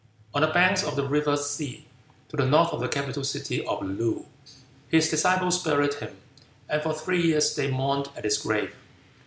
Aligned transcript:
On 0.33 0.41
the 0.41 0.47
banks 0.47 0.83
of 0.83 0.95
the 0.95 1.05
river 1.07 1.37
Sze, 1.37 1.85
to 2.29 2.35
the 2.35 2.47
north 2.47 2.73
of 2.73 2.79
the 2.79 2.87
capital 2.87 3.23
city 3.23 3.63
of 3.63 3.83
Loo, 3.83 4.25
his 4.89 5.11
disciples 5.11 5.63
buried 5.63 5.93
him, 5.93 6.17
and 6.67 6.81
for 6.81 6.95
three 6.95 7.21
years 7.21 7.55
they 7.55 7.69
mourned 7.69 8.09
at 8.17 8.23
his 8.23 8.39
grave. 8.39 8.73